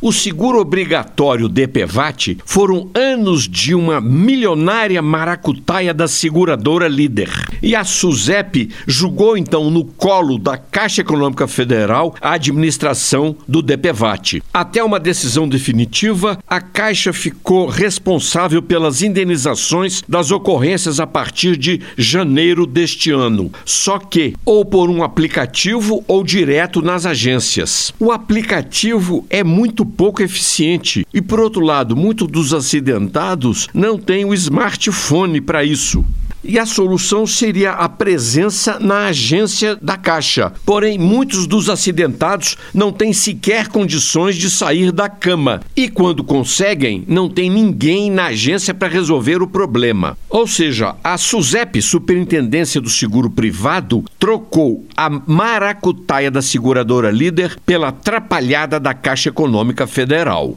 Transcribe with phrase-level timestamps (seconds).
[0.00, 7.28] O seguro obrigatório DPVAT foram anos de uma milionária maracutaia da seguradora líder.
[7.60, 14.40] E a SUSEP julgou então no colo da Caixa Econômica Federal a administração do DPVAT.
[14.54, 21.80] Até uma decisão definitiva, a Caixa ficou responsável pelas indenizações das ocorrências a partir de
[21.96, 23.50] janeiro deste ano.
[23.64, 27.92] Só que, ou por um aplicativo ou direto nas agências.
[27.98, 34.24] O aplicativo é muito pouco eficiente e, por outro lado, muitos dos acidentados não têm
[34.24, 36.04] o smartphone para isso.
[36.42, 40.52] E a solução seria a presença na agência da Caixa.
[40.64, 45.60] Porém, muitos dos acidentados não têm sequer condições de sair da cama.
[45.76, 50.16] E quando conseguem, não tem ninguém na agência para resolver o problema.
[50.30, 57.88] Ou seja, a SUSEP, Superintendência do Seguro Privado, trocou a maracutaia da seguradora líder pela
[57.88, 60.56] atrapalhada da Caixa Econômica Federal.